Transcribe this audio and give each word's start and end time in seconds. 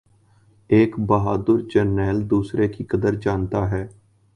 ایک 0.69 0.99
بہادر 1.07 1.59
جرنیل 1.73 2.29
دوسرے 2.29 2.67
کی 2.67 2.83
قدر 2.83 3.15
جانتا 3.23 3.69
ہے 3.71 3.85